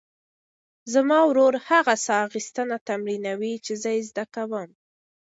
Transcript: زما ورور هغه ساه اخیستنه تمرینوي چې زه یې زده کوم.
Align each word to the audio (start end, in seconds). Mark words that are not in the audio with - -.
زما 0.93 1.17
ورور 1.29 1.53
هغه 1.69 1.95
ساه 2.05 2.21
اخیستنه 2.29 2.77
تمرینوي 2.87 3.53
چې 3.65 3.73
زه 3.81 3.89
یې 3.95 4.01
زده 4.09 4.25
کوم. 4.35 4.69